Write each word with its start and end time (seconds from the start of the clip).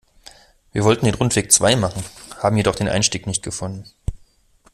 Wir 0.71 0.83
wollten 0.83 1.05
den 1.05 1.13
Rundweg 1.13 1.51
zwei 1.51 1.75
machen, 1.75 2.03
haben 2.39 2.57
jedoch 2.57 2.73
den 2.73 2.89
Einstieg 2.89 3.27
nicht 3.27 3.43
gefunden. 3.43 3.87